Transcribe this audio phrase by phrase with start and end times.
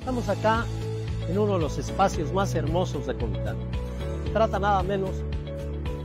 [0.00, 0.64] Estamos acá
[1.28, 3.58] en uno de los espacios más hermosos de Comitán.
[4.24, 5.10] Se trata nada menos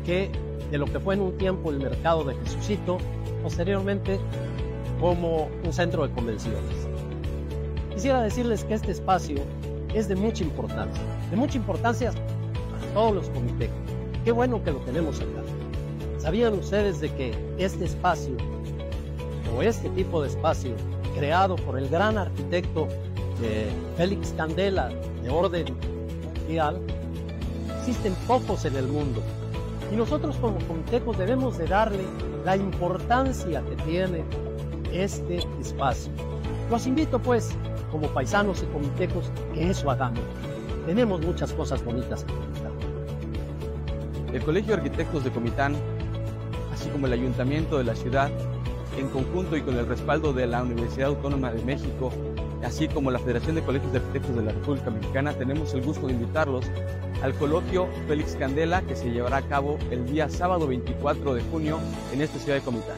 [0.06, 0.30] que
[0.70, 2.98] de lo que fue en un tiempo el mercado de Jesucito,
[3.42, 4.20] posteriormente
[5.00, 6.60] como un centro de convenciones.
[7.94, 9.38] Quisiera decirles que este espacio
[9.94, 13.70] es de mucha importancia, de mucha importancia a todos los comités.
[14.26, 15.42] Qué bueno que lo tenemos acá.
[16.18, 18.36] ¿Sabían ustedes de que este espacio
[19.58, 20.72] o este tipo de espacio
[21.16, 22.90] creado por el gran arquitecto
[23.42, 24.90] eh, Félix Candela
[25.24, 25.66] de orden
[26.40, 26.80] mundial,
[27.80, 29.22] existen pocos en el mundo.
[29.92, 32.04] Y nosotros como comitecos debemos de darle
[32.44, 34.24] la importancia que tiene
[34.92, 36.12] este espacio.
[36.70, 37.52] Los invito pues,
[37.92, 40.24] como paisanos y comitecos, que eso hagamos.
[40.86, 42.72] Tenemos muchas cosas bonitas que contar.
[44.34, 45.76] El Colegio de Arquitectos de Comitán,
[46.74, 48.30] así como el Ayuntamiento de la ciudad,
[48.98, 52.12] en conjunto y con el respaldo de la Universidad Autónoma de México,
[52.64, 56.08] así como la Federación de Colegios de Arquitectos de la República Mexicana, tenemos el gusto
[56.08, 56.66] de invitarlos
[57.22, 61.80] al coloquio Félix Candela que se llevará a cabo el día sábado 24 de junio
[62.14, 62.98] en esta ciudad de Comitán.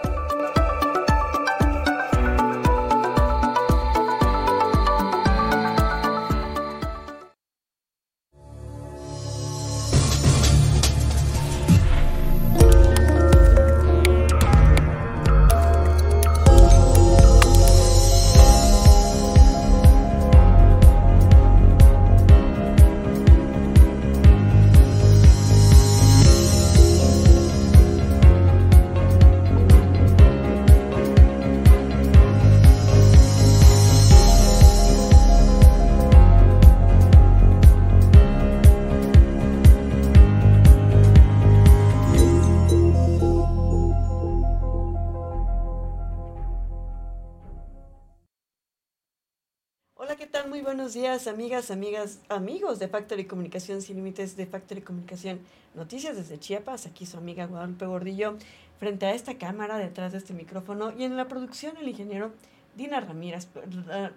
[50.91, 50.93] 632 6661.
[50.93, 55.39] días, amigas, amigas, amigos de Factory Comunicación Sin Límites, de Factory Comunicación
[55.73, 56.85] Noticias desde Chiapas.
[56.85, 58.37] Aquí su amiga Guadalupe Gordillo,
[58.79, 60.93] frente a esta cámara, detrás de este micrófono.
[60.97, 62.31] Y en la producción, el ingeniero
[62.75, 63.47] Dina Ramírez,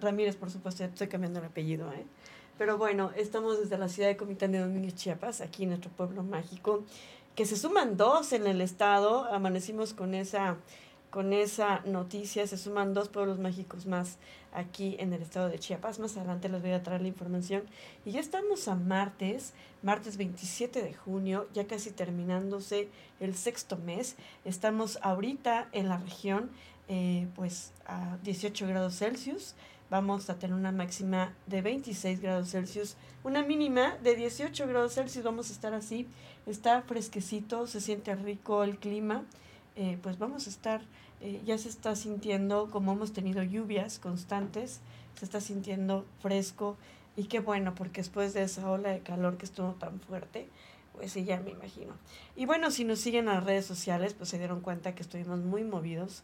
[0.01, 2.05] Ramírez, por supuesto, estoy cambiando el apellido, ¿eh?
[2.57, 6.23] Pero bueno, estamos desde la ciudad de Comitán de Domínguez, Chiapas, aquí en nuestro pueblo
[6.23, 6.83] mágico,
[7.35, 9.25] que se suman dos en el estado.
[9.25, 10.57] Amanecimos con esa
[11.15, 14.17] con esa noticia se suman dos pueblos mágicos más
[14.55, 15.99] aquí en el estado de Chiapas.
[15.99, 17.63] Más adelante les voy a traer la información.
[18.05, 22.89] Y ya estamos a martes, martes 27 de junio, ya casi terminándose
[23.19, 24.15] el sexto mes.
[24.45, 26.49] Estamos ahorita en la región,
[26.87, 29.55] eh, pues a 18 grados Celsius.
[29.89, 35.23] Vamos a tener una máxima de 26 grados Celsius, una mínima de 18 grados Celsius.
[35.23, 36.07] Vamos a estar así.
[36.47, 39.23] Está fresquecito, se siente rico el clima.
[39.75, 40.81] Eh, pues vamos a estar
[41.25, 44.79] eh, ya se está sintiendo, como hemos tenido lluvias constantes,
[45.17, 46.77] se está sintiendo fresco
[47.17, 50.47] y qué bueno, porque después de esa ola de calor que estuvo tan fuerte,
[50.93, 51.93] pues sí, ya me imagino.
[52.35, 55.39] Y bueno, si nos siguen en las redes sociales, pues se dieron cuenta que estuvimos
[55.39, 56.21] muy movidos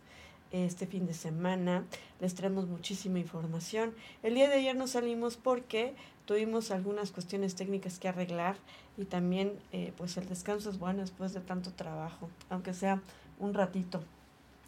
[0.51, 1.83] este fin de semana.
[2.19, 3.95] Les traemos muchísima información.
[4.21, 5.95] El día de ayer nos salimos porque
[6.25, 8.55] tuvimos algunas cuestiones técnicas que arreglar
[8.97, 13.01] y también eh, pues el descanso es bueno después de tanto trabajo, aunque sea
[13.39, 14.03] un ratito.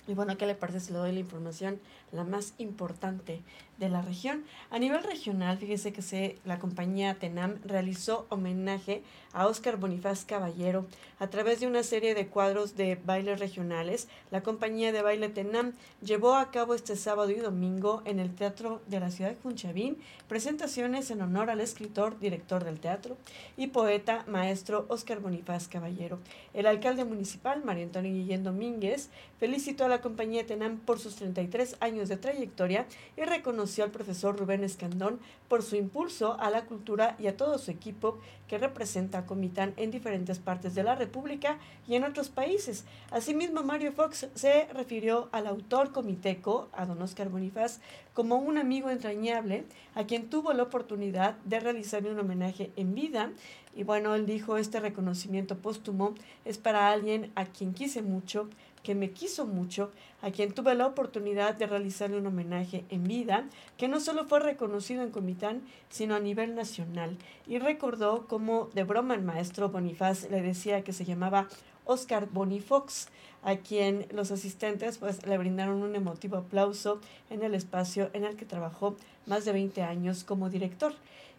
[0.08, 1.80] Y bueno, ¿qué le parece si le doy la información,
[2.12, 3.42] la más importante
[3.78, 4.44] de la región?
[4.70, 9.02] A nivel regional, fíjese que se, la compañía Tenam realizó homenaje
[9.32, 10.86] a Óscar Bonifaz Caballero
[11.20, 14.10] a través de una serie de cuadros de bailes regionales.
[14.30, 15.72] La compañía de baile Tenam
[16.02, 19.98] llevó a cabo este sábado y domingo en el Teatro de la Ciudad de Junchavín
[20.28, 23.18] presentaciones en honor al escritor, director del teatro
[23.56, 26.18] y poeta maestro Óscar Bonifaz Caballero.
[26.56, 29.10] El alcalde municipal, María Antonio Guillén Domínguez,
[29.40, 34.36] felicitó a la compañía Tenam por sus 33 años de trayectoria y reconoció al profesor
[34.36, 38.18] Rubén Escandón por su impulso a la cultura y a todo su equipo
[38.48, 42.86] que representa a Comitán en diferentes partes de la República y en otros países.
[43.12, 47.80] Asimismo, Mario Fox se refirió al autor comiteco, a don Oscar Bonifaz,
[48.16, 49.64] como un amigo entrañable
[49.94, 53.32] a quien tuvo la oportunidad de realizar un homenaje en vida
[53.76, 56.14] Y bueno, él dijo, este reconocimiento póstumo
[56.46, 58.50] es para alguien a quien quise mucho,
[58.84, 59.92] que me quiso mucho,
[60.22, 63.46] a quien tuve la oportunidad de realizarle un homenaje en vida,
[63.78, 67.18] que no solo fue reconocido en Comitán, sino a nivel nacional.
[67.48, 71.48] Y recordó cómo de broma el maestro Bonifaz le decía que se llamaba
[71.86, 73.08] Oscar Bonifox,
[73.44, 78.38] a quien los asistentes pues, le brindaron un emotivo aplauso en el espacio en el
[78.38, 78.96] que trabajó
[79.26, 80.94] más de 20 años como director.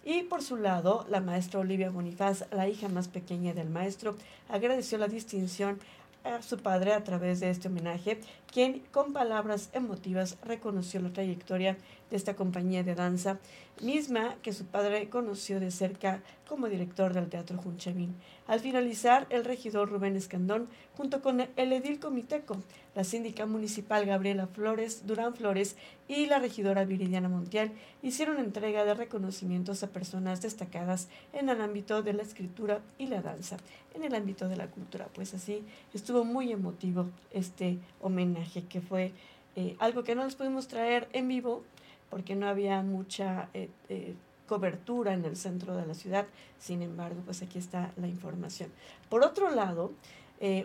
[0.04, 4.16] Y por su lado, la maestra Olivia Bonifaz, la hija más pequeña del maestro,
[4.50, 5.78] agradeció la distinción
[6.24, 8.20] a su padre a través de este homenaje,
[8.54, 11.76] quien con palabras emotivas reconoció la trayectoria
[12.08, 13.40] de esta compañía de danza,
[13.82, 18.14] misma que su padre conoció de cerca como director del Teatro Junchavín.
[18.46, 22.56] Al finalizar, el regidor Rubén Escandón, junto con el edil comiteco,
[22.94, 27.72] la síndica municipal Gabriela Flores, Durán Flores y la regidora Viridiana Montiel,
[28.02, 33.22] hicieron entrega de reconocimientos a personas destacadas en el ámbito de la escritura y la
[33.22, 33.56] danza,
[33.94, 35.08] en el ámbito de la cultura.
[35.14, 35.64] Pues así
[35.94, 39.12] estuvo muy emotivo este homenaje, que fue
[39.56, 41.62] eh, algo que no les pudimos traer en vivo
[42.10, 43.48] porque no había mucha...
[43.54, 44.14] Eh, eh,
[44.46, 46.26] cobertura en el centro de la ciudad.
[46.58, 48.68] Sin embargo, pues aquí está la información.
[49.08, 49.92] Por otro lado,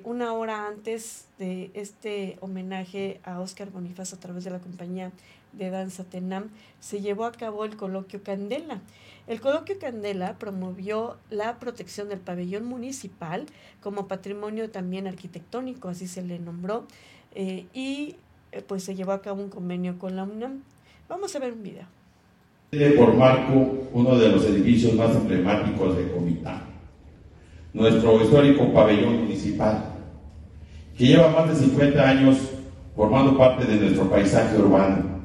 [0.04, 5.14] una hora antes de este homenaje a Oscar Bonifaz a través de la compañía
[5.54, 6.50] de danza Tenam,
[6.80, 8.82] se llevó a cabo el coloquio Candela.
[9.28, 13.46] El coloquio Candela promovió la protección del pabellón municipal
[13.82, 16.88] como patrimonio también arquitectónico, así se le nombró,
[17.36, 18.16] eh, y
[18.52, 20.64] eh, pues se llevó a cabo un convenio con la UNAM.
[21.08, 21.86] Vamos a ver un video.
[22.72, 26.62] Tiene por marco uno de los edificios más emblemáticos de Comitán,
[27.74, 29.96] nuestro histórico pabellón municipal,
[30.96, 32.38] que lleva más de 50 años
[32.96, 35.20] formando parte de nuestro paisaje urbano.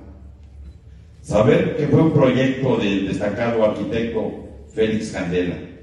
[1.21, 4.33] Saber que fue un proyecto del destacado arquitecto
[4.73, 5.75] Félix Candela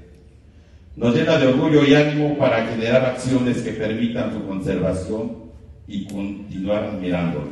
[0.94, 5.51] nos llena de orgullo y ánimo para generar acciones que permitan su conservación
[5.92, 7.48] y continuar admirándolo.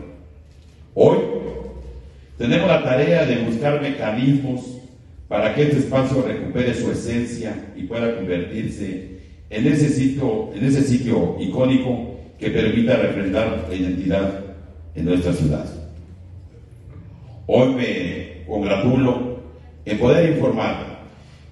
[0.94, 1.18] Hoy
[2.38, 4.78] tenemos la tarea de buscar mecanismos
[5.28, 9.20] para que este espacio recupere su esencia y pueda convertirse
[9.50, 14.40] en ese sitio, en ese sitio icónico que permita representar la identidad
[14.94, 15.66] en nuestra ciudad.
[17.46, 19.40] Hoy me congratulo
[19.84, 21.00] en poder informar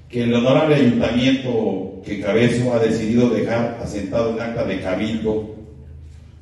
[0.09, 5.58] que el honorable ayuntamiento que cabezo ha decidido dejar asentado en acta de cabildo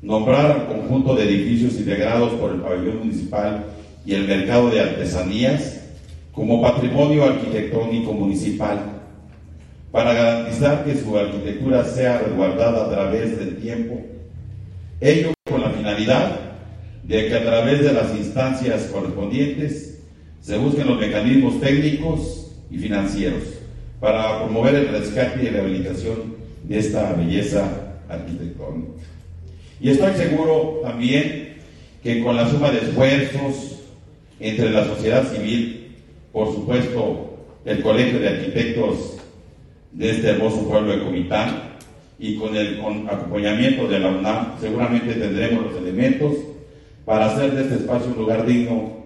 [0.01, 3.65] nombrar al conjunto de edificios integrados por el pabellón municipal
[4.05, 5.81] y el mercado de artesanías
[6.31, 8.79] como patrimonio arquitectónico municipal
[9.91, 13.99] para garantizar que su arquitectura sea resguardada a través del tiempo,
[15.01, 16.39] ello con la finalidad
[17.03, 19.99] de que a través de las instancias correspondientes
[20.41, 23.43] se busquen los mecanismos técnicos y financieros
[23.99, 27.67] para promover el rescate y rehabilitación de esta belleza
[28.07, 28.91] arquitectónica.
[29.79, 31.57] Y estoy seguro también
[32.03, 33.79] que con la suma de esfuerzos,
[34.39, 35.95] entre la sociedad civil,
[36.31, 39.17] por supuesto, el Colegio de Arquitectos
[39.91, 41.77] de este hermoso pueblo de Comitán
[42.19, 46.33] y con el acompañamiento de la UNAM, seguramente tendremos los elementos
[47.05, 48.97] para hacer de este espacio un lugar digno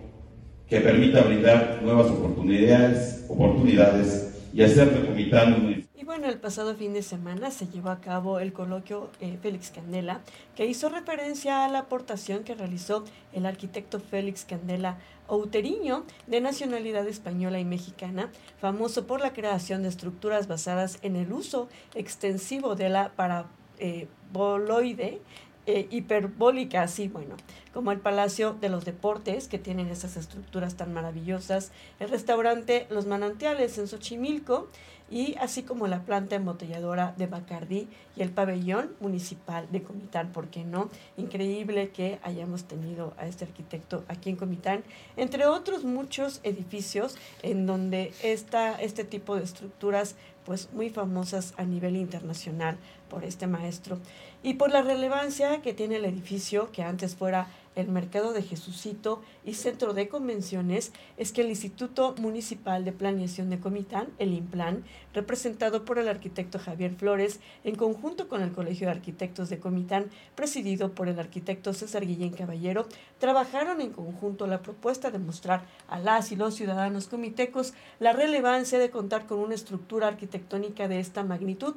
[0.69, 5.70] que permita brindar nuevas oportunidades, oportunidades y hacer de Comitán un
[6.11, 10.19] bueno, el pasado fin de semana se llevó a cabo el coloquio eh, Félix Candela,
[10.57, 14.97] que hizo referencia a la aportación que realizó el arquitecto Félix Candela
[15.29, 21.31] Outeriño, de nacionalidad española y mexicana, famoso por la creación de estructuras basadas en el
[21.31, 25.21] uso extensivo de la paraboloide
[25.67, 27.35] eh, hiperbólica, así bueno,
[27.71, 33.05] como el Palacio de los Deportes, que tienen esas estructuras tan maravillosas, el restaurante Los
[33.05, 34.69] Manantiales en Xochimilco,
[35.11, 40.47] y así como la planta embotelladora de Bacardí y el pabellón municipal de Comitán, ¿por
[40.47, 40.89] qué no?
[41.17, 44.83] Increíble que hayamos tenido a este arquitecto aquí en Comitán,
[45.17, 50.15] entre otros muchos edificios en donde está este tipo de estructuras
[50.45, 52.77] pues muy famosas a nivel internacional
[53.09, 53.99] por este maestro
[54.43, 59.21] y por la relevancia que tiene el edificio que antes fuera el Mercado de Jesucito
[59.45, 64.83] y Centro de Convenciones es que el Instituto Municipal de Planeación de Comitán, el IMPLAN,
[65.13, 70.09] representado por el arquitecto Javier Flores, en conjunto con el Colegio de Arquitectos de Comitán,
[70.35, 72.87] presidido por el arquitecto César Guillén Caballero,
[73.19, 78.79] trabajaron en conjunto la propuesta de mostrar a las y los ciudadanos comitecos la relevancia
[78.79, 81.75] de contar con una estructura arquitectónica de esta magnitud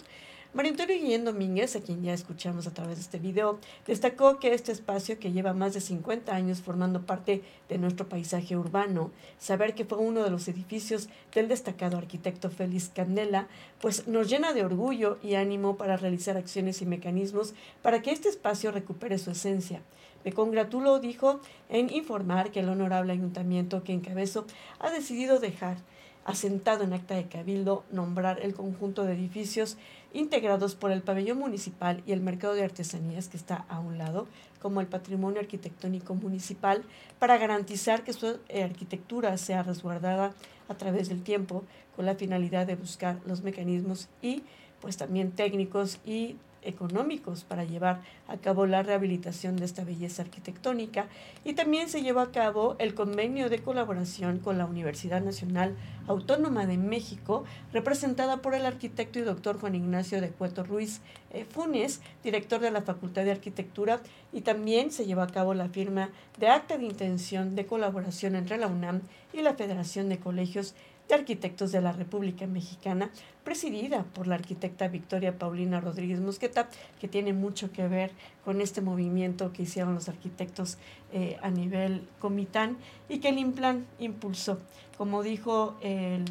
[0.55, 3.59] María Antonio Guillén Domínguez, a quien ya escuchamos a través de este video,
[3.89, 8.57] destacó que este espacio que lleva más de 50 años formando parte de nuestro paisaje
[8.57, 13.49] urbano, saber que fue uno de los edificios del destacado arquitecto Félix Candela,
[13.81, 18.29] pues nos llena de orgullo y ánimo para realizar acciones y mecanismos para que este
[18.29, 19.83] espacio recupere su esencia.
[20.25, 24.47] Me congratulo, dijo, en informar que el honorable ayuntamiento que encabezó
[24.79, 25.79] ha decidido dejar
[26.25, 29.77] asentado en acta de cabildo nombrar el conjunto de edificios
[30.13, 34.27] integrados por el pabellón municipal y el mercado de artesanías que está a un lado,
[34.61, 36.85] como el patrimonio arquitectónico municipal,
[37.19, 40.33] para garantizar que su arquitectura sea resguardada
[40.69, 41.65] a través del tiempo,
[41.97, 44.43] con la finalidad de buscar los mecanismos y
[44.81, 51.07] pues también técnicos y económicos para llevar a cabo la rehabilitación de esta belleza arquitectónica.
[51.45, 56.67] Y también se llevó a cabo el convenio de colaboración con la Universidad Nacional Autónoma
[56.67, 62.01] de México, representada por el arquitecto y doctor Juan Ignacio de Cueto Ruiz eh, Funes,
[62.23, 64.01] director de la Facultad de Arquitectura,
[64.33, 68.59] y también se llevó a cabo la firma de acta de intención de colaboración entre
[68.59, 69.01] la UNAM
[69.33, 70.75] y la Federación de Colegios
[71.09, 73.11] de Arquitectos de la República Mexicana,
[73.45, 76.69] presidida por la arquitecta Victoria Paulina Rodríguez Mosqueta,
[76.99, 78.11] que tiene mucho que ver
[78.45, 80.79] con este movimiento que hicieron los arquitectos
[81.13, 84.59] eh, a nivel comitán y que el IMPLAN impulsó.
[84.97, 86.25] Como dijo el,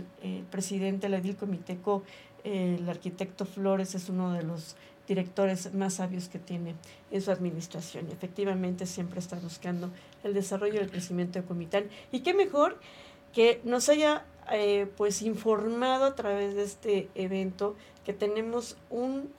[0.49, 2.03] presidente del Edil Comiteco,
[2.43, 4.75] el arquitecto Flores es uno de los
[5.07, 6.75] directores más sabios que tiene
[7.11, 8.07] en su administración.
[8.09, 9.91] Y efectivamente siempre está buscando
[10.23, 11.85] el desarrollo y el crecimiento de Comitán.
[12.11, 12.79] Y qué mejor
[13.33, 19.31] que nos haya eh, pues informado a través de este evento que tenemos un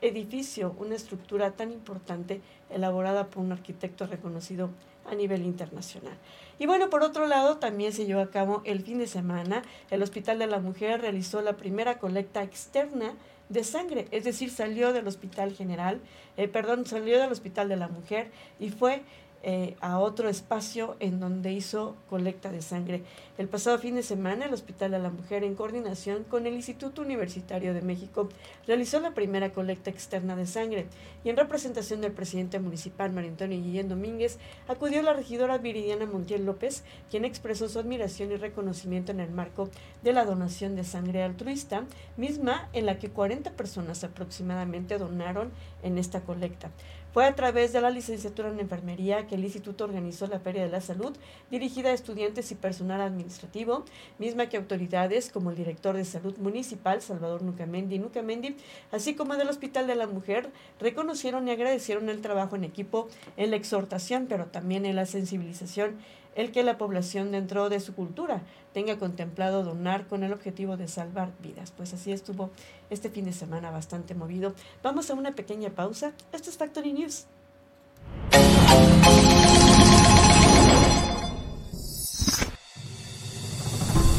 [0.00, 2.40] edificio, una estructura tan importante
[2.70, 4.70] elaborada por un arquitecto reconocido
[5.10, 6.16] a nivel internacional.
[6.58, 10.02] Y bueno, por otro lado, también se llevó a cabo el fin de semana, el
[10.02, 13.14] Hospital de la Mujer realizó la primera colecta externa
[13.48, 16.00] de sangre, es decir, salió del Hospital General,
[16.36, 19.02] eh, perdón, salió del Hospital de la Mujer y fue
[19.48, 23.04] eh, a otro espacio en donde hizo colecta de sangre.
[23.38, 27.02] El pasado fin de semana, el Hospital de la Mujer, en coordinación con el Instituto
[27.02, 28.28] Universitario de México,
[28.66, 30.86] realizó la primera colecta externa de sangre
[31.22, 36.44] y en representación del presidente municipal, María Antonio Guillén Domínguez, acudió la regidora Viridiana Montiel
[36.44, 39.70] López, quien expresó su admiración y reconocimiento en el marco
[40.02, 41.84] de la donación de sangre altruista,
[42.16, 45.52] misma en la que 40 personas aproximadamente donaron
[45.84, 46.72] en esta colecta.
[47.16, 50.68] Fue a través de la licenciatura en enfermería que el instituto organizó la Feria de
[50.68, 51.16] la Salud,
[51.50, 53.86] dirigida a estudiantes y personal administrativo,
[54.18, 58.54] misma que autoridades como el director de salud municipal, Salvador Nucamendi Nucamendi,
[58.92, 63.08] así como del Hospital de la Mujer, reconocieron y agradecieron el trabajo en equipo
[63.38, 65.96] en la exhortación, pero también en la sensibilización
[66.36, 70.86] el que la población dentro de su cultura tenga contemplado donar con el objetivo de
[70.86, 71.72] salvar vidas.
[71.76, 72.50] Pues así estuvo
[72.90, 74.54] este fin de semana bastante movido.
[74.82, 76.12] Vamos a una pequeña pausa.
[76.32, 77.26] Esto es Factory News.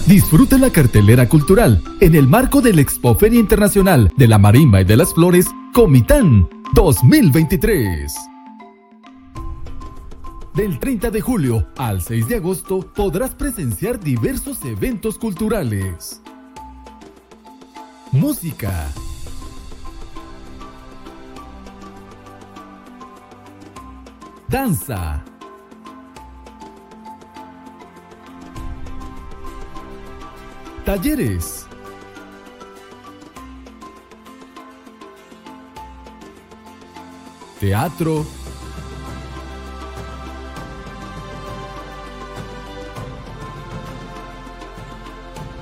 [0.07, 4.85] Disfruta la cartelera cultural en el marco de la Expoferia Internacional de la Marimba y
[4.85, 8.36] de las Flores Comitán 2023.
[10.57, 16.19] Del 30 de julio al 6 de agosto podrás presenciar diversos eventos culturales.
[18.11, 18.91] Música.
[24.47, 25.23] Danza.
[30.83, 31.67] Talleres.
[37.59, 38.25] Teatro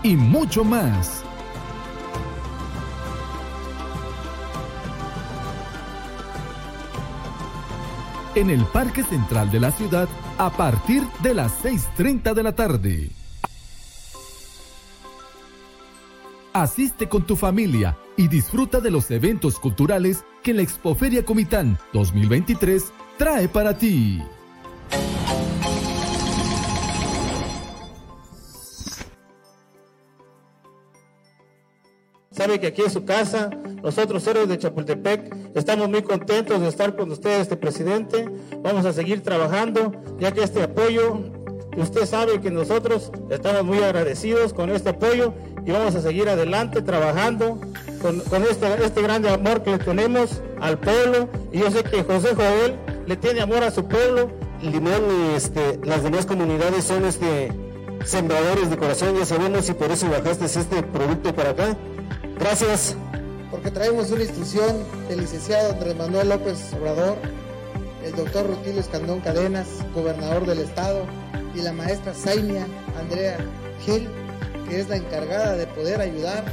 [0.05, 1.23] y mucho más.
[8.35, 10.07] En el Parque Central de la ciudad
[10.37, 13.09] a partir de las 6.30 de la tarde.
[16.53, 22.93] Asiste con tu familia y disfruta de los eventos culturales que la Expoferia Comitán 2023
[23.17, 24.21] trae para ti.
[32.45, 33.49] Sabe que aquí es su casa.
[33.81, 38.29] Nosotros, héroes de Chapultepec, estamos muy contentos de estar con ustedes, este presidente.
[38.61, 41.21] Vamos a seguir trabajando, ya que este apoyo,
[41.75, 45.33] usted sabe que nosotros estamos muy agradecidos con este apoyo
[45.65, 47.59] y vamos a seguir adelante trabajando
[47.99, 51.27] con, este, este grande amor que le tenemos al pueblo.
[51.51, 52.75] Y yo sé que José Joel
[53.07, 54.29] le tiene amor a su pueblo.
[54.61, 57.51] Limón y este, las demás comunidades son este,
[58.03, 61.75] sembradores de corazón, ya sabemos, y por eso bajaste este producto para acá.
[62.39, 62.95] Gracias
[63.49, 67.15] porque traemos una instrucción del licenciado Andrés Manuel López Obrador,
[68.03, 71.05] el doctor Rutilio Escandón Cadenas, gobernador del estado,
[71.55, 72.67] y la maestra Zainia
[72.99, 73.37] Andrea
[73.85, 74.09] Gil,
[74.67, 76.43] que es la encargada de poder ayudar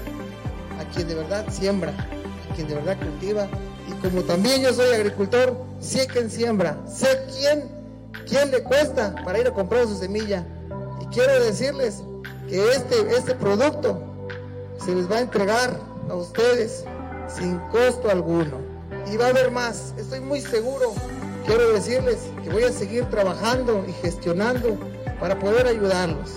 [0.78, 3.48] a quien de verdad siembra, a quien de verdad cultiva.
[3.88, 7.68] Y como también yo soy agricultor, sé quién siembra, sé quién,
[8.28, 10.46] quién le cuesta para ir a comprar su semilla.
[11.00, 12.02] Y quiero decirles
[12.48, 14.12] que este, este producto
[14.84, 16.84] se les va a entregar a ustedes
[17.28, 18.60] sin costo alguno.
[19.12, 20.92] Y va a haber más, estoy muy seguro.
[21.46, 24.78] Quiero decirles que voy a seguir trabajando y gestionando
[25.20, 26.30] para poder ayudarlos.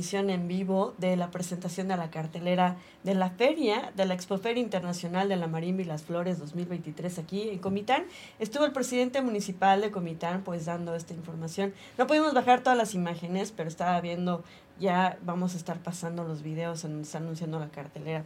[0.00, 4.62] Transmisión en vivo de la presentación de la cartelera de la feria, de la Expoferia
[4.62, 8.04] Internacional de la Marimba y las Flores 2023 aquí en Comitán.
[8.38, 11.74] Estuvo el presidente municipal de Comitán pues dando esta información.
[11.98, 14.42] No pudimos bajar todas las imágenes, pero estaba viendo,
[14.78, 18.24] ya vamos a estar pasando los videos en donde está anunciando la cartelera.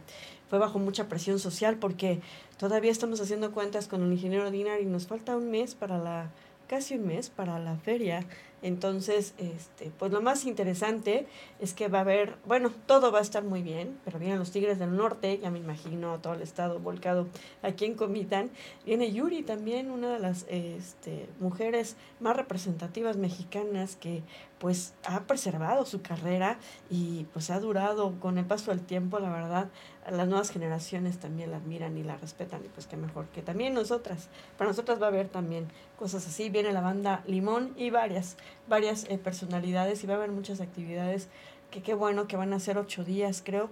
[0.49, 2.21] Fue bajo mucha presión social porque
[2.57, 6.29] todavía estamos haciendo cuentas con el ingeniero Dinar y nos falta un mes para la
[6.67, 8.25] casi un mes para la feria
[8.61, 11.27] entonces, este, pues lo más interesante
[11.59, 14.51] es que va a haber, bueno, todo va a estar muy bien, pero vienen los
[14.51, 17.27] Tigres del Norte, ya me imagino todo el estado volcado
[17.61, 18.49] aquí en Comitán.
[18.85, 24.23] Viene Yuri también, una de las este, mujeres más representativas mexicanas que
[24.59, 26.57] pues ha preservado su carrera
[26.89, 29.69] y pues ha durado con el paso del tiempo, la verdad,
[30.09, 33.73] las nuevas generaciones también la admiran y la respetan y pues qué mejor que también
[33.73, 34.29] nosotras.
[34.57, 36.49] Para nosotras va a haber también cosas así.
[36.49, 41.27] Viene la banda Limón y varias, varias eh, personalidades y va a haber muchas actividades
[41.71, 43.69] que qué bueno que van a ser ocho días creo,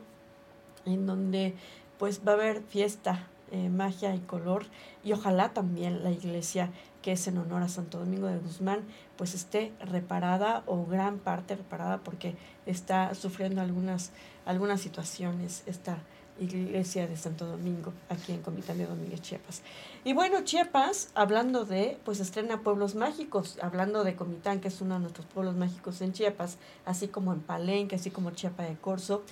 [0.86, 1.56] en donde
[1.98, 4.66] pues va a haber fiesta, eh, magia y color
[5.04, 6.70] y ojalá también la iglesia
[7.02, 8.82] que es en honor a Santo Domingo de Guzmán,
[9.18, 14.12] pues esté reparada o gran parte reparada porque está sufriendo algunas,
[14.46, 15.98] algunas situaciones esta
[16.40, 19.62] iglesia de Santo Domingo, aquí en Comitán de Domínguez, Chiapas.
[20.04, 24.96] Y bueno, Chiapas, hablando de, pues estrena Pueblos Mágicos, hablando de Comitán, que es uno
[24.96, 29.24] de nuestros pueblos mágicos en Chiapas, así como en Palenque, así como Chiapa de Corzo,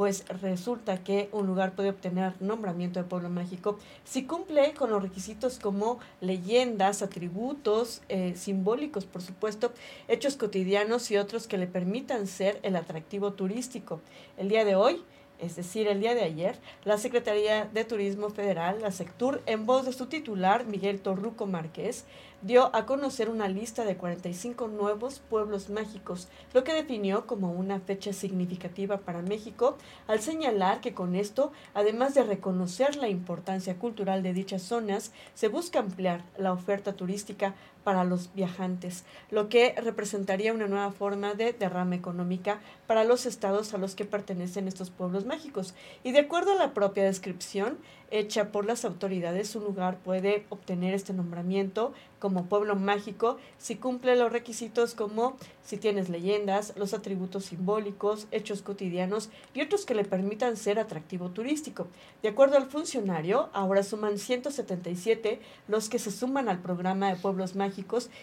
[0.00, 5.02] pues resulta que un lugar puede obtener nombramiento de pueblo mágico si cumple con los
[5.02, 9.72] requisitos como leyendas, atributos eh, simbólicos, por supuesto,
[10.08, 14.00] hechos cotidianos y otros que le permitan ser el atractivo turístico.
[14.38, 15.02] El día de hoy,
[15.40, 19.86] es decir, el día de ayer, la Secretaría de Turismo Federal, la SECTUR, en voz
[19.86, 22.04] de su titular, Miguel Torruco Márquez,
[22.42, 27.80] dio a conocer una lista de 45 nuevos pueblos mágicos, lo que definió como una
[27.80, 29.76] fecha significativa para México,
[30.06, 35.48] al señalar que con esto, además de reconocer la importancia cultural de dichas zonas, se
[35.48, 41.52] busca ampliar la oferta turística para los viajantes, lo que representaría una nueva forma de
[41.52, 45.74] derrama económica para los estados a los que pertenecen estos pueblos mágicos.
[46.04, 47.78] Y de acuerdo a la propia descripción,
[48.10, 54.16] hecha por las autoridades, un lugar puede obtener este nombramiento como pueblo mágico si cumple
[54.16, 60.04] los requisitos como si tienes leyendas, los atributos simbólicos, hechos cotidianos y otros que le
[60.04, 61.86] permitan ser atractivo turístico.
[62.22, 67.54] De acuerdo al funcionario, ahora suman 177 los que se suman al programa de pueblos
[67.54, 67.69] mágicos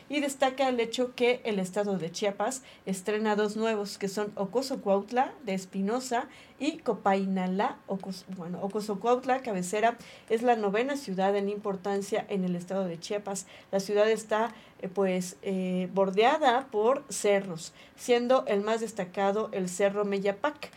[0.09, 4.81] y destaca el hecho que el estado de Chiapas estrena dos nuevos que son Ocoso
[4.81, 6.27] Cuautla de Espinosa
[6.59, 7.77] y Copainalá,
[8.35, 9.97] bueno, Ocosocuautla, cabecera,
[10.29, 13.45] es la novena ciudad en importancia en el estado de Chiapas.
[13.71, 20.05] La ciudad está eh, pues eh, bordeada por cerros, siendo el más destacado el Cerro
[20.05, 20.71] Meyapac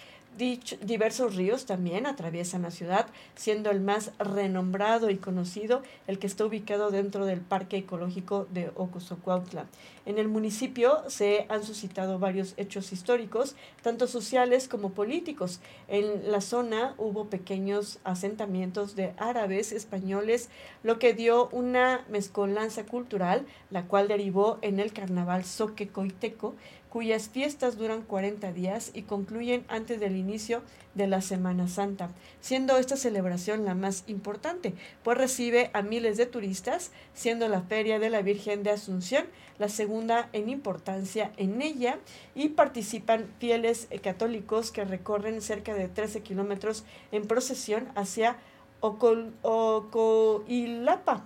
[0.83, 6.45] diversos ríos también atraviesan la ciudad, siendo el más renombrado y conocido el que está
[6.47, 9.67] ubicado dentro del Parque Ecológico de Ocosocuautla.
[10.07, 15.61] En el municipio se han suscitado varios hechos históricos, tanto sociales como políticos.
[15.89, 20.49] En la zona hubo pequeños asentamientos de árabes, españoles,
[20.83, 26.55] lo que dio una mezcolanza cultural, la cual derivó en el carnaval soque coiteco,
[26.91, 30.63] cuyas fiestas duran 40 días y concluyen antes del inicio
[30.95, 34.75] de la Semana Santa, siendo esta celebración la más importante,
[35.05, 39.25] pues recibe a miles de turistas, siendo la Feria de la Virgen de Asunción
[39.59, 41.99] la segunda en importancia en ella,
[42.35, 48.39] y participan fieles católicos que recorren cerca de 13 kilómetros en procesión hacia
[48.81, 49.37] Ocoilapa,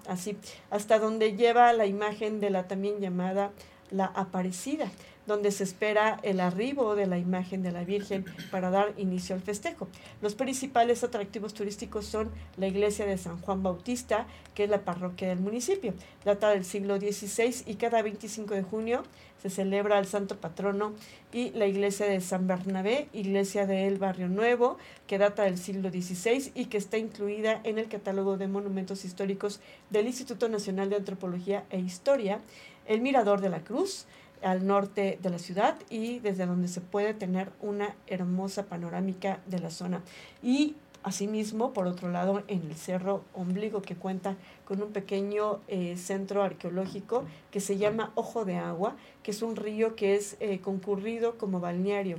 [0.09, 0.37] así,
[0.71, 3.53] hasta donde lleva la imagen de la también llamada
[3.91, 4.91] la Aparecida
[5.27, 9.43] donde se espera el arribo de la imagen de la Virgen para dar inicio al
[9.43, 9.89] festejo.
[10.23, 15.29] Los principales atractivos turísticos son la iglesia de San Juan Bautista, que es la parroquia
[15.29, 19.03] del municipio, data del siglo XVI y cada 25 de junio
[19.45, 20.95] se celebra el santo patrono
[21.31, 26.51] y la iglesia de San Bernabé, iglesia del Barrio Nuevo, que data del siglo XVI
[26.55, 29.61] y que está incluida en el catálogo de monumentos históricos
[29.91, 32.41] del Instituto Nacional de Antropología e Historia,
[32.87, 34.07] el Mirador de la Cruz,
[34.45, 39.59] al norte de la ciudad y desde donde se puede tener una hermosa panorámica de
[39.59, 40.03] la zona.
[40.43, 45.97] Y asimismo, por otro lado, en el Cerro Ombligo, que cuenta con un pequeño eh,
[45.97, 50.61] centro arqueológico que se llama Ojo de Agua, que es un río que es eh,
[50.61, 52.19] concurrido como balneario.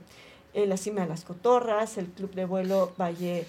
[0.53, 3.45] Eh, la cima de las cotorras, el club de vuelo Valle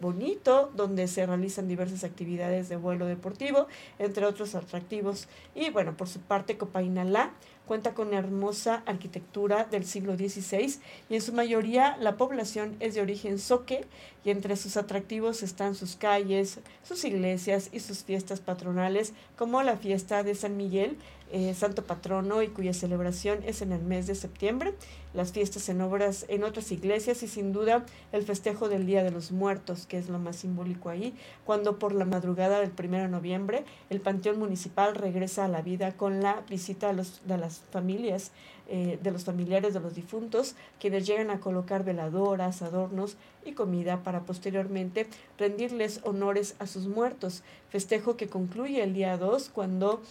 [0.00, 3.68] Bonito, donde se realizan diversas actividades de vuelo deportivo,
[4.00, 5.28] entre otros atractivos.
[5.54, 7.30] Y bueno, por su parte, Copainalá
[7.68, 13.02] cuenta con hermosa arquitectura del siglo XVI y en su mayoría la población es de
[13.02, 13.84] origen soque
[14.24, 19.76] y entre sus atractivos están sus calles, sus iglesias y sus fiestas patronales como la
[19.76, 20.96] fiesta de San Miguel,
[21.30, 24.72] eh, santo patrono y cuya celebración es en el mes de septiembre,
[25.12, 29.10] las fiestas en obras en otras iglesias y sin duda el festejo del Día de
[29.10, 33.08] los Muertos, que es lo más simbólico ahí, cuando por la madrugada del 1 de
[33.08, 38.32] noviembre el Panteón Municipal regresa a la vida con la visita a, los, las familias,
[38.68, 44.02] eh, de los familiares de los difuntos, quienes llegan a colocar veladoras, adornos y comida
[44.02, 45.06] para posteriormente
[45.38, 50.02] rendirles honores a sus muertos, festejo que concluye el día 2 cuando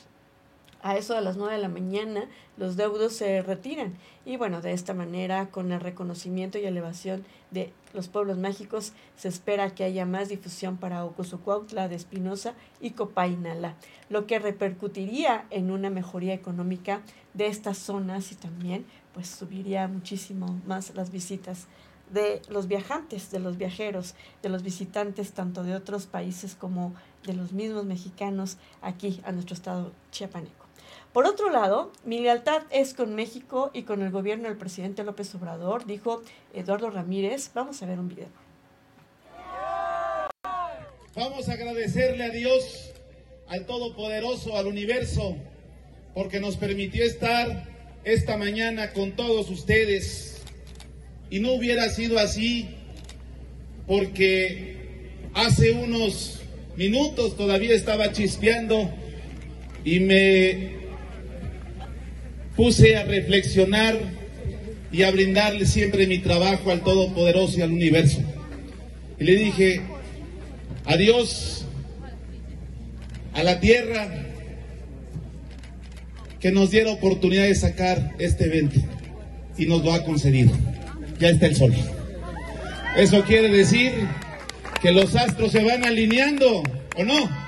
[0.82, 2.26] a eso de las 9 de la mañana
[2.58, 3.96] los deudos se retiran.
[4.26, 9.28] Y bueno, de esta manera, con el reconocimiento y elevación de los pueblos mágicos, se
[9.28, 13.76] espera que haya más difusión para Ocosocuautla de Espinosa y Copainala,
[14.10, 17.02] lo que repercutiría en una mejoría económica
[17.34, 21.68] de estas zonas y también pues subiría muchísimo más las visitas
[22.12, 26.94] de los viajantes, de los viajeros, de los visitantes tanto de otros países como
[27.26, 30.67] de los mismos mexicanos aquí a nuestro estado chiapaneco.
[31.18, 35.34] Por otro lado, mi lealtad es con México y con el gobierno del presidente López
[35.34, 36.22] Obrador, dijo
[36.54, 37.50] Eduardo Ramírez.
[37.56, 38.28] Vamos a ver un video.
[41.16, 42.92] Vamos a agradecerle a Dios,
[43.48, 45.36] al Todopoderoso, al universo,
[46.14, 47.64] porque nos permitió estar
[48.04, 50.44] esta mañana con todos ustedes.
[51.32, 52.70] Y no hubiera sido así
[53.88, 56.44] porque hace unos
[56.76, 58.92] minutos todavía estaba chispeando
[59.84, 60.78] y me
[62.58, 63.96] puse a reflexionar
[64.92, 68.20] y a brindarle siempre mi trabajo al Todopoderoso y al universo.
[69.20, 69.82] Y le dije,
[70.86, 71.66] adiós
[73.34, 74.10] a la tierra
[76.40, 78.80] que nos diera oportunidad de sacar este evento
[79.58, 80.52] y nos lo ha concedido.
[81.20, 81.74] Ya está el sol.
[82.98, 83.94] Eso quiere decir
[84.82, 86.64] que los astros se van alineando,
[86.96, 87.47] ¿o no?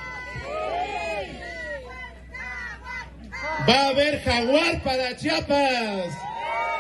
[3.70, 6.18] Va a haber jaguar para Chiapas.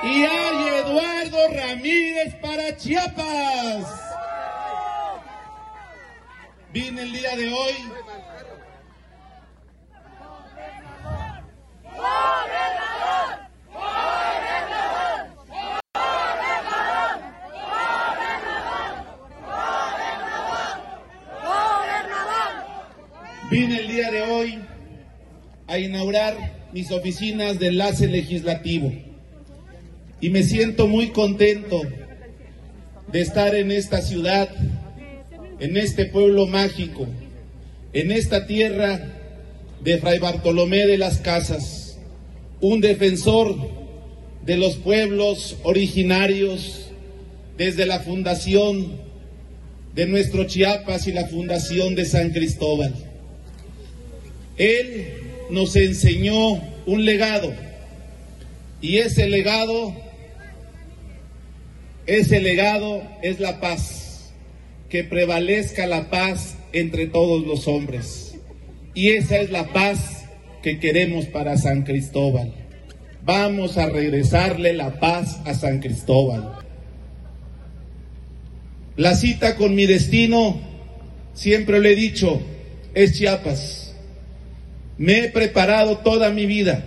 [0.02, 3.86] Y hay Eduardo Ramírez para Chiapas.
[6.74, 7.74] Vine el día de hoy.
[23.52, 24.66] Vine el día de hoy
[25.68, 28.92] a inaugurar mis oficinas de enlace legislativo.
[30.22, 31.82] Y me siento muy contento
[33.12, 34.50] de estar en esta ciudad,
[35.60, 37.08] en este pueblo mágico,
[37.94, 39.02] en esta tierra
[39.84, 41.98] de Fray Bartolomé de las Casas,
[42.62, 43.56] un defensor
[44.46, 46.92] de los pueblos originarios
[47.58, 49.00] desde la fundación
[49.96, 52.94] de nuestro Chiapas y la fundación de San Cristóbal.
[54.58, 57.54] Él nos enseñó un legado.
[58.82, 59.94] Y ese legado,
[62.06, 64.32] ese legado es la paz.
[64.90, 68.36] Que prevalezca la paz entre todos los hombres.
[68.94, 70.26] Y esa es la paz
[70.62, 72.54] que queremos para San Cristóbal.
[73.24, 76.56] vamos a regresarle la paz a San Cristóbal.
[78.98, 80.60] La cita con mi destino,
[81.34, 82.42] siempre lo he dicho,
[82.96, 83.89] es Chiapas.
[85.00, 86.84] Me he preparado toda mi vida.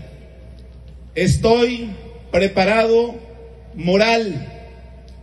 [1.15, 1.89] Estoy
[2.31, 3.19] preparado
[3.75, 4.53] moral,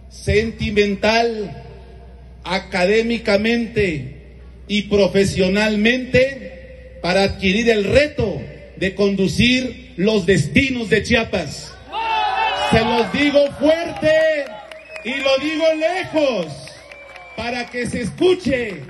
[0.10, 1.64] sentimental,
[2.44, 8.42] académicamente y profesionalmente para adquirir el reto
[8.78, 11.72] de conducir los destinos de Chiapas.
[12.72, 14.46] Se los digo fuerte
[15.06, 16.48] y lo digo lejos
[17.38, 18.82] para que se escuche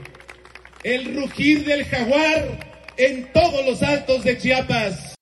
[0.84, 2.69] el rugir del jaguar
[3.00, 5.16] en todos los altos de Chiapas.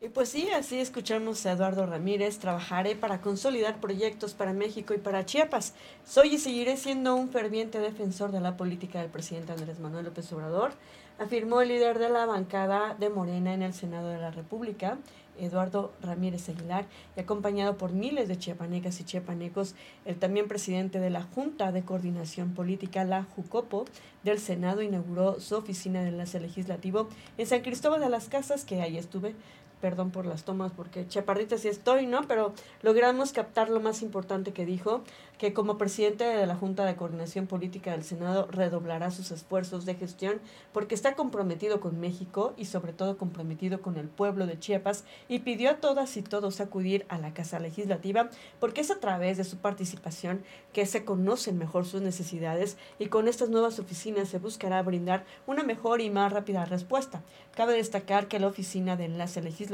[0.00, 2.38] Y pues sí, así escuchamos a Eduardo Ramírez.
[2.38, 5.74] Trabajaré para consolidar proyectos para México y para Chiapas.
[6.04, 10.32] Soy y seguiré siendo un ferviente defensor de la política del presidente Andrés Manuel López
[10.32, 10.72] Obrador,
[11.18, 14.98] afirmó el líder de la bancada de Morena en el Senado de la República,
[15.38, 21.10] Eduardo Ramírez Aguilar, y acompañado por miles de chiapanecas y chiapanecos, el también presidente de
[21.10, 23.84] la Junta de Coordinación Política, la JUCOPO,
[24.22, 28.80] del Senado, inauguró su oficina de enlace legislativo en San Cristóbal de las Casas, que
[28.80, 29.34] ahí estuve
[29.82, 32.22] perdón por las tomas porque chaparrita sí estoy, ¿no?
[32.28, 35.02] Pero logramos captar lo más importante que dijo,
[35.42, 39.96] que como presidente de la Junta de Coordinación Política del Senado redoblará sus esfuerzos de
[39.96, 40.40] gestión
[40.72, 45.40] porque está comprometido con México y sobre todo comprometido con el pueblo de Chiapas y
[45.40, 49.42] pidió a todas y todos acudir a la Casa Legislativa porque es a través de
[49.42, 54.80] su participación que se conocen mejor sus necesidades y con estas nuevas oficinas se buscará
[54.82, 57.20] brindar una mejor y más rápida respuesta.
[57.56, 59.71] Cabe destacar que la oficina de enlace legislativo,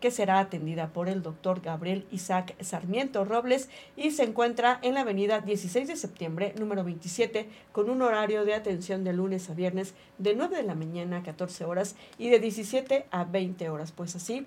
[0.00, 5.00] que será atendida por el doctor Gabriel Isaac Sarmiento Robles y se encuentra en la
[5.00, 9.94] avenida 16 de septiembre, número 27, con un horario de atención de lunes a viernes
[10.18, 13.92] de 9 de la mañana a 14 horas y de 17 a 20 horas.
[13.92, 14.46] Pues así,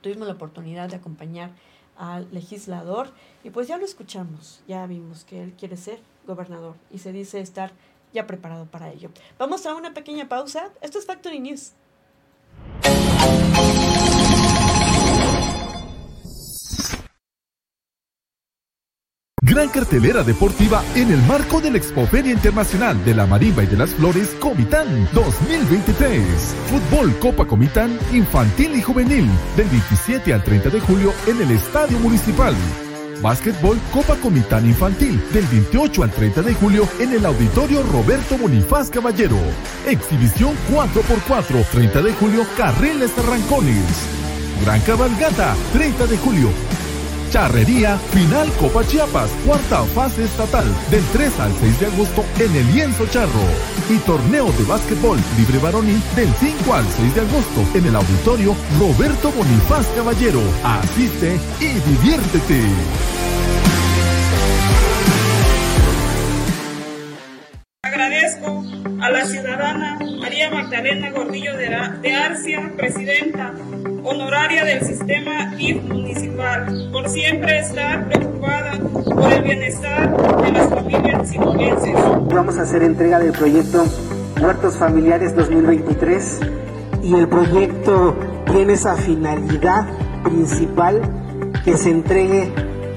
[0.00, 1.50] tuvimos la oportunidad de acompañar
[1.96, 3.10] al legislador
[3.44, 7.40] y pues ya lo escuchamos, ya vimos que él quiere ser gobernador y se dice
[7.40, 7.72] estar
[8.12, 9.10] ya preparado para ello.
[9.38, 10.70] Vamos a una pequeña pausa.
[10.80, 11.72] Esto es Factory News.
[19.54, 23.76] Gran cartelera deportiva en el marco de la Expoferia Internacional de la Marimba y de
[23.76, 26.24] las Flores Comitán 2023.
[26.68, 32.00] Fútbol Copa Comitán Infantil y Juvenil del 27 al 30 de julio en el Estadio
[32.00, 32.52] Municipal.
[33.22, 38.90] Básquetbol Copa Comitán Infantil del 28 al 30 de julio en el Auditorio Roberto Bonifaz
[38.90, 39.38] Caballero.
[39.86, 43.84] Exhibición 4x4 30 de julio Carriles Arrancones.
[44.64, 46.48] Gran Cabalgata 30 de julio
[47.30, 52.72] Charrería Final Copa Chiapas, cuarta fase estatal, del 3 al 6 de agosto en el
[52.72, 53.46] Lienzo Charro.
[53.90, 58.54] Y torneo de básquetbol libre varonil del 5 al 6 de agosto en el auditorio
[58.78, 60.40] Roberto Bonifaz Caballero.
[60.62, 62.62] Asiste y diviértete.
[67.82, 68.64] Agradezco
[69.00, 73.52] a la ciudadana María Magdalena Gordillo de, Arcia, presidenta
[74.04, 81.30] honoraria del sistema IF municipal, por siempre estar preocupada por el bienestar de las familias
[81.30, 81.94] sinaloenses.
[82.26, 83.86] Vamos a hacer entrega del proyecto
[84.40, 86.40] Huertos Familiares 2023
[87.02, 88.14] y el proyecto
[88.52, 89.86] tiene esa finalidad
[90.22, 91.00] principal
[91.64, 92.52] que se entregue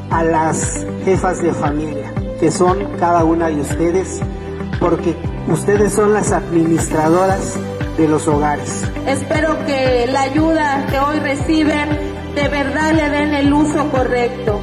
[0.09, 4.19] a las jefas de familia, que son cada una de ustedes,
[4.77, 5.15] porque
[5.47, 7.57] ustedes son las administradoras
[7.97, 8.83] de los hogares.
[9.07, 11.89] Espero que la ayuda que hoy reciben
[12.35, 14.61] de verdad le den el uso correcto.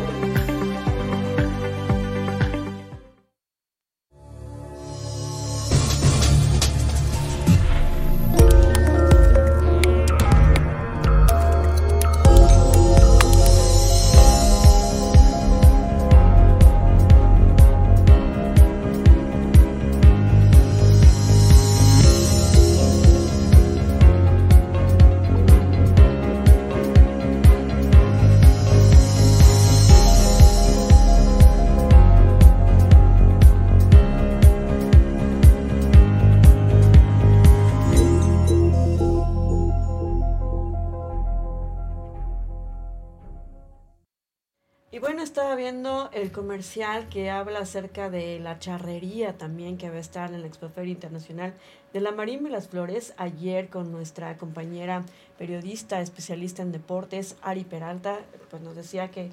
[46.14, 50.46] El comercial que habla acerca de la charrería también que va a estar en la
[50.46, 51.54] Expoferia Internacional
[51.92, 55.02] de la Marín y las Flores ayer con nuestra compañera
[55.36, 59.30] periodista especialista en deportes Ari Peralta, pues nos decía que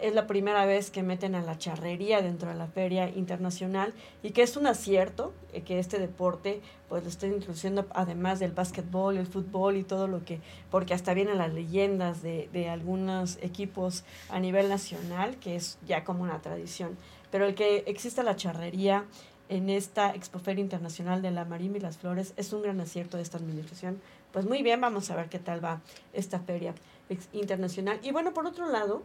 [0.00, 4.30] Es la primera vez que meten a la charrería dentro de la feria internacional y
[4.30, 9.18] que es un acierto eh, que este deporte pues lo estén introduciendo además del básquetbol,
[9.18, 14.04] el fútbol y todo lo que, porque hasta vienen las leyendas de, de algunos equipos
[14.30, 16.96] a nivel nacional, que es ya como una tradición.
[17.30, 19.04] Pero el que exista la charrería
[19.50, 23.24] en esta Expoferia Internacional de la Marimba y las Flores es un gran acierto de
[23.24, 24.00] esta administración.
[24.32, 25.82] Pues muy bien, vamos a ver qué tal va
[26.14, 26.74] esta feria
[27.32, 28.00] internacional.
[28.02, 29.02] Y bueno, por otro lado,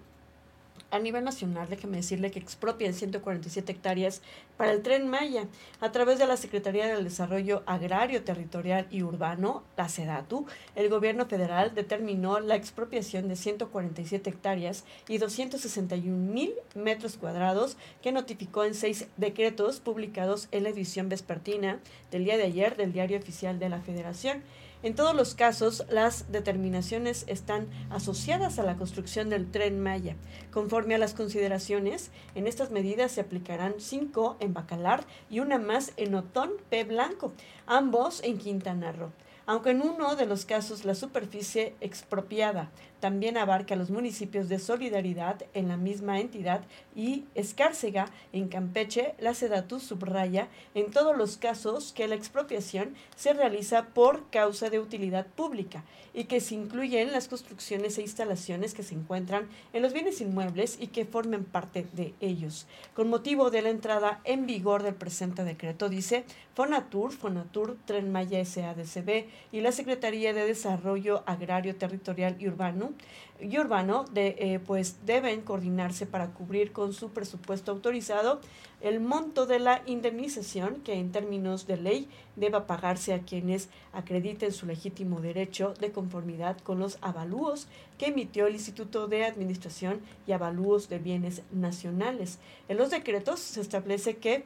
[0.91, 4.21] a nivel nacional, déjeme decirle que expropian 147 hectáreas
[4.57, 5.47] para el tren Maya
[5.79, 10.45] a través de la Secretaría del Desarrollo Agrario, Territorial y Urbano, la SEDATU.
[10.75, 18.11] El gobierno federal determinó la expropiación de 147 hectáreas y 261 mil metros cuadrados que
[18.11, 21.79] notificó en seis decretos publicados en la edición vespertina
[22.11, 24.43] del día de ayer del Diario Oficial de la Federación.
[24.83, 30.15] En todos los casos, las determinaciones están asociadas a la construcción del tren Maya.
[30.51, 35.93] Conforme a las consideraciones, en estas medidas se aplicarán cinco en Bacalar y una más
[35.97, 36.83] en Otón P.
[36.83, 37.31] Blanco,
[37.67, 39.11] ambos en Quintana Roo
[39.47, 42.69] aunque en uno de los casos la superficie expropiada
[43.01, 46.61] también abarca los municipios de Solidaridad en la misma entidad
[46.95, 53.33] y Escárcega en Campeche, la Sedatu subraya en todos los casos que la expropiación se
[53.33, 55.83] realiza por causa de utilidad pública
[56.13, 60.77] y que se incluyen las construcciones e instalaciones que se encuentran en los bienes inmuebles
[60.79, 62.67] y que formen parte de ellos.
[62.93, 68.43] Con motivo de la entrada en vigor del presente decreto, dice Fonatur, Fonatur, Tren Maya
[68.43, 72.90] SADCB y la Secretaría de Desarrollo Agrario, Territorial y Urbano,
[73.39, 78.39] y urbano de, eh, pues deben coordinarse para cubrir con su presupuesto autorizado
[78.81, 84.51] el monto de la indemnización que en términos de ley deba pagarse a quienes acrediten
[84.51, 90.31] su legítimo derecho de conformidad con los avalúos que emitió el Instituto de Administración y
[90.31, 92.39] Avalúos de Bienes Nacionales.
[92.69, 94.45] En los decretos se establece que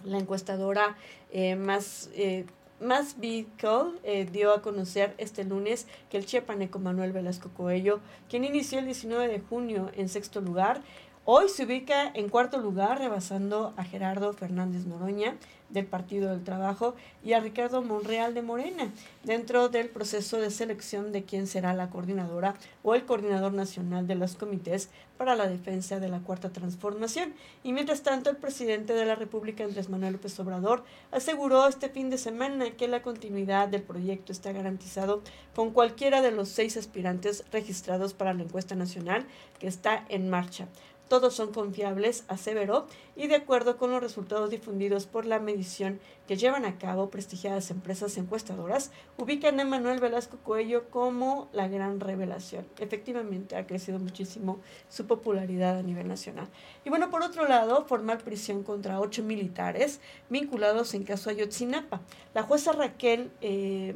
[0.04, 0.98] la encuestadora
[1.32, 2.46] eh, más eh,
[2.82, 8.00] más eh, dio a conocer este lunes que el chiapaneco Manuel Velasco Coello,
[8.30, 10.82] quien inició el 19 de junio en sexto lugar,
[11.24, 15.38] hoy se ubica en cuarto lugar, rebasando a Gerardo Fernández Noroña,
[15.72, 18.92] del Partido del Trabajo y a Ricardo Monreal de Morena
[19.24, 24.16] dentro del proceso de selección de quién será la coordinadora o el coordinador nacional de
[24.16, 27.34] los comités para la defensa de la cuarta transformación.
[27.64, 32.10] Y mientras tanto, el presidente de la República, Andrés Manuel López Obrador, aseguró este fin
[32.10, 35.22] de semana que la continuidad del proyecto está garantizado
[35.56, 39.26] con cualquiera de los seis aspirantes registrados para la encuesta nacional
[39.60, 40.68] que está en marcha
[41.12, 46.38] todos son confiables, aseveró, y de acuerdo con los resultados difundidos por la medición que
[46.38, 52.66] llevan a cabo prestigiadas empresas encuestadoras, ubican a Manuel Velasco Coello como la gran revelación.
[52.80, 54.60] Efectivamente, ha crecido muchísimo
[54.90, 56.48] su popularidad a nivel nacional.
[56.86, 60.00] Y bueno, por otro lado, formar prisión contra ocho militares
[60.30, 62.02] vinculados en caso Ayotzinapa.
[62.34, 63.94] La jueza Raquel eh,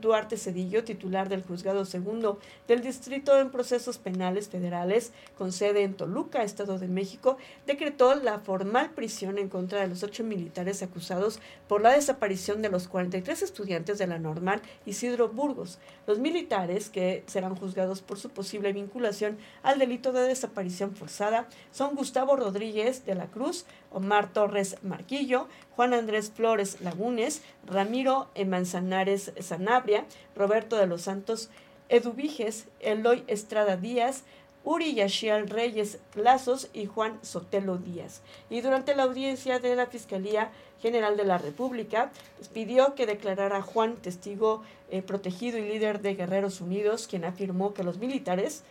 [0.00, 2.38] Duarte Cedillo, titular del Juzgado Segundo
[2.68, 8.33] del Distrito en Procesos Penales Federales, con sede en Toluca, Estado de México, decretó la
[8.40, 13.42] formal prisión en contra de los ocho militares acusados por la desaparición de los 43
[13.42, 15.78] estudiantes de la normal Isidro Burgos.
[16.06, 21.94] Los militares, que serán juzgados por su posible vinculación al delito de desaparición forzada, son
[21.94, 30.04] Gustavo Rodríguez de la Cruz, Omar Torres Marquillo, Juan Andrés Flores Lagunes, Ramiro Manzanares Sanabria,
[30.36, 31.50] Roberto de los Santos
[31.88, 34.24] Eduviges, Eloy Estrada Díaz,
[34.64, 38.22] Uri Yashial Reyes Lazos y Juan Sotelo Díaz.
[38.48, 40.50] Y durante la audiencia de la Fiscalía
[40.80, 42.10] General de la República,
[42.52, 47.74] pidió que declarara a Juan testigo eh, protegido y líder de Guerreros Unidos, quien afirmó
[47.74, 48.64] que los militares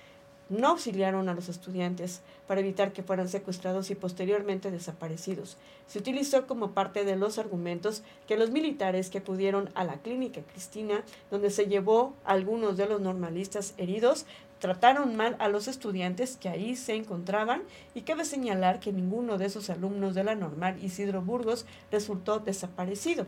[0.49, 5.57] no auxiliaron a los estudiantes para evitar que fueran secuestrados y posteriormente desaparecidos.
[5.87, 10.41] Se utilizó como parte de los argumentos que los militares que acudieron a la clínica
[10.41, 14.25] Cristina, donde se llevó a algunos de los normalistas heridos,
[14.64, 19.47] trataron mal a los estudiantes que ahí se encontraban y cabe señalar que ninguno de
[19.47, 23.26] esos alumnos de la normal Isidro Burgos resultó desaparecido.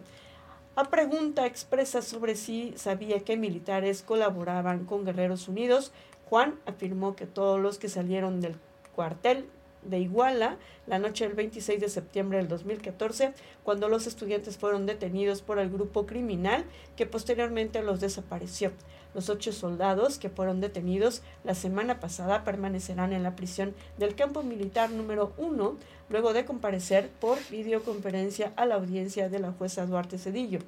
[0.77, 5.91] A pregunta expresa sobre si sabía que militares colaboraban con Guerreros Unidos,
[6.29, 8.55] Juan afirmó que todos los que salieron del
[8.95, 9.49] cuartel
[9.89, 10.57] de Iguala
[10.87, 13.33] la noche del 26 de septiembre del 2014,
[13.63, 16.63] cuando los estudiantes fueron detenidos por el grupo criminal
[16.95, 18.71] que posteriormente los desapareció.
[19.15, 24.43] Los ocho soldados que fueron detenidos la semana pasada permanecerán en la prisión del campo
[24.43, 25.77] militar número uno,
[26.09, 30.59] luego de comparecer por videoconferencia a la audiencia de la jueza Duarte Cedillo.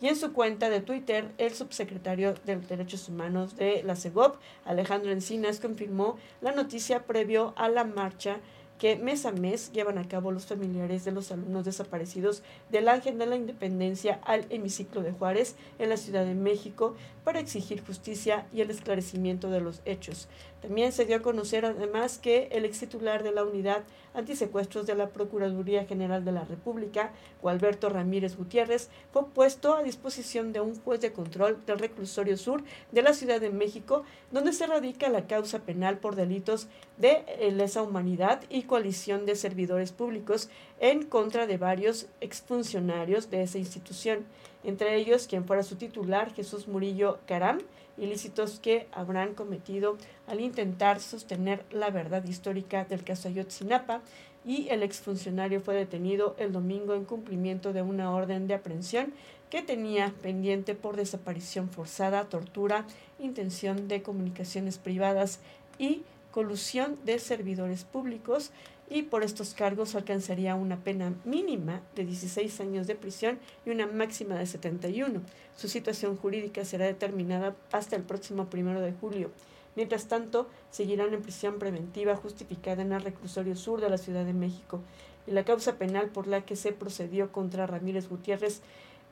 [0.00, 5.10] Y en su cuenta de Twitter, el subsecretario de Derechos Humanos de la CEGOP, Alejandro
[5.10, 8.38] Encinas, confirmó la noticia previo a la marcha
[8.78, 13.18] que mes a mes llevan a cabo los familiares de los alumnos desaparecidos del Ángel
[13.18, 18.46] de la Independencia al hemiciclo de Juárez en la Ciudad de México para exigir justicia
[18.52, 20.28] y el esclarecimiento de los hechos.
[20.66, 24.96] También se dio a conocer además que el ex titular de la unidad antisecuestros de
[24.96, 30.74] la Procuraduría General de la República, Gualberto Ramírez Gutiérrez, fue puesto a disposición de un
[30.80, 34.02] juez de control del reclusorio sur de la Ciudad de México,
[34.32, 36.66] donde se radica la causa penal por delitos
[36.98, 40.48] de lesa humanidad y coalición de servidores públicos
[40.80, 44.26] en contra de varios exfuncionarios de esa institución,
[44.64, 47.60] entre ellos quien fuera su titular, Jesús Murillo Caram,
[47.98, 54.02] ilícitos que habrán cometido al intentar sostener la verdad histórica del caso Ayotzinapa
[54.44, 59.12] y el exfuncionario fue detenido el domingo en cumplimiento de una orden de aprehensión
[59.50, 62.86] que tenía pendiente por desaparición forzada, tortura,
[63.18, 65.40] intención de comunicaciones privadas
[65.78, 68.50] y colusión de servidores públicos
[68.88, 73.86] y por estos cargos alcanzaría una pena mínima de 16 años de prisión y una
[73.86, 75.22] máxima de 71.
[75.56, 79.30] Su situación jurídica será determinada hasta el próximo primero de julio.
[79.74, 84.32] Mientras tanto, seguirán en prisión preventiva justificada en el reclusorio sur de la Ciudad de
[84.32, 84.80] México.
[85.26, 88.62] Y la causa penal por la que se procedió contra Ramírez Gutiérrez,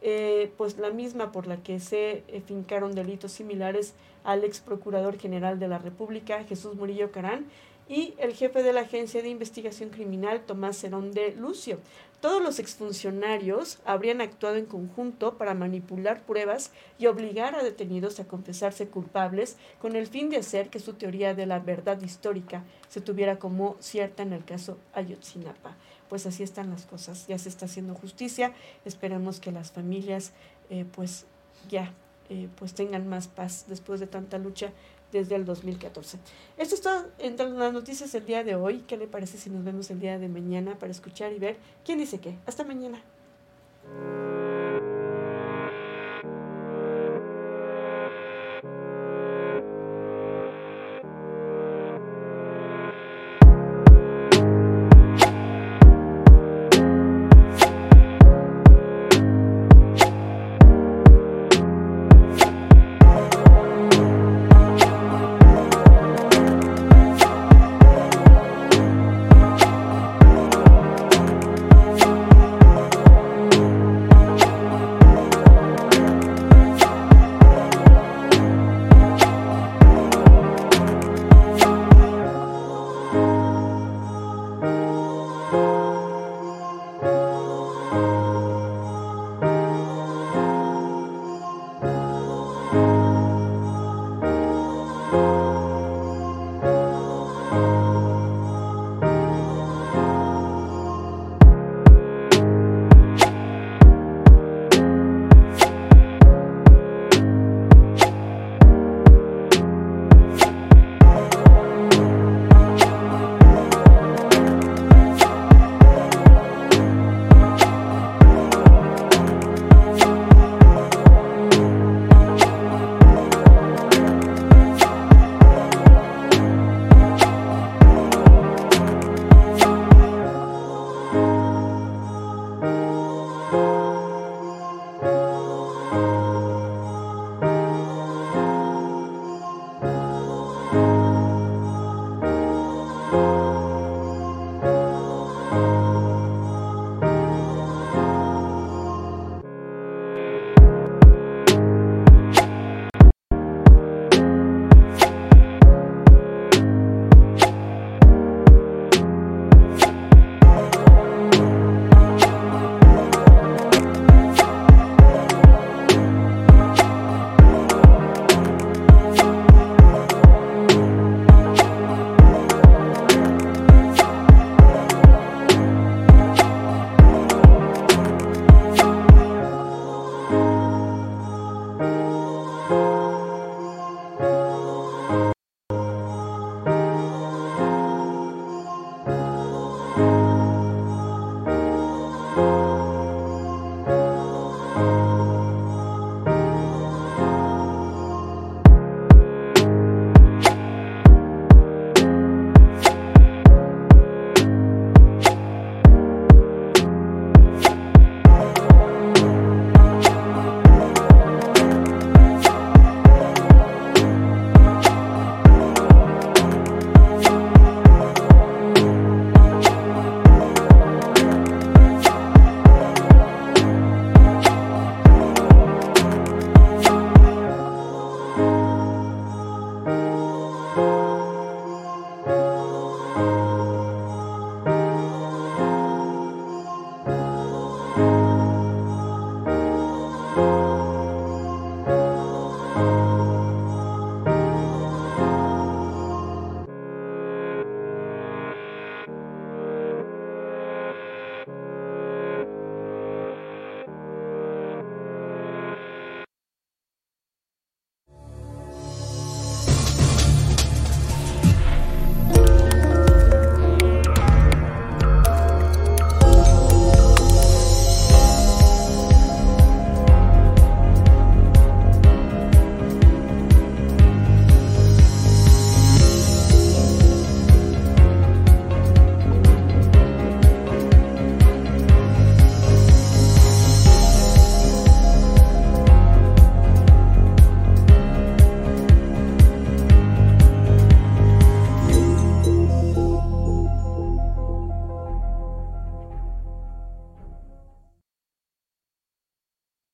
[0.00, 5.18] eh, pues la misma por la que se eh, fincaron delitos similares al ex procurador
[5.18, 7.46] general de la República, Jesús Murillo Carán,
[7.88, 11.78] y el jefe de la Agencia de Investigación Criminal, Tomás Cerón de Lucio.
[12.20, 18.26] Todos los exfuncionarios habrían actuado en conjunto para manipular pruebas y obligar a detenidos a
[18.26, 23.02] confesarse culpables con el fin de hacer que su teoría de la verdad histórica se
[23.02, 25.76] tuviera como cierta en el caso Ayotzinapa.
[26.08, 28.54] Pues así están las cosas, ya se está haciendo justicia,
[28.86, 30.32] esperemos que las familias
[30.70, 31.26] eh, pues
[31.68, 31.92] ya
[32.30, 34.72] eh, pues tengan más paz después de tanta lucha
[35.14, 36.18] desde el 2014.
[36.58, 38.84] Esto es todo entre las noticias del día de hoy.
[38.86, 41.98] ¿Qué le parece si nos vemos el día de mañana para escuchar y ver quién
[41.98, 42.36] dice qué?
[42.46, 43.00] Hasta mañana.